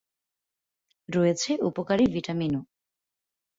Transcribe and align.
রয়েছে 1.09 1.51
উপকারী 1.61 2.05
ভিটামিনও। 2.13 2.61